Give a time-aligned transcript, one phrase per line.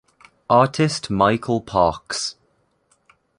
[0.49, 2.35] Artist Michael Parkes.